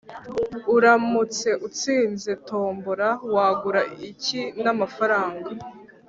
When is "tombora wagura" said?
2.47-3.81